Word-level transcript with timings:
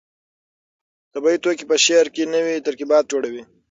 طبیعي 1.13 1.37
توکي 1.43 1.65
په 1.71 1.75
شعر 1.85 2.05
کې 2.15 2.31
نوي 2.33 2.55
ترکیبات 2.67 3.03
جوړوي. 3.11 3.43